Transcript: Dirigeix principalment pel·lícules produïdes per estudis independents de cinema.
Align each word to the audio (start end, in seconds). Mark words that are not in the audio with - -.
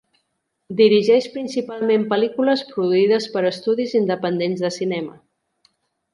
Dirigeix 0.77 1.27
principalment 1.35 2.07
pel·lícules 2.13 2.65
produïdes 2.71 3.29
per 3.37 3.45
estudis 3.51 3.95
independents 4.01 4.65
de 4.67 4.75
cinema. 4.81 5.17